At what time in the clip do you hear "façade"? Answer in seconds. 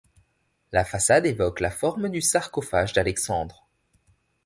0.83-1.27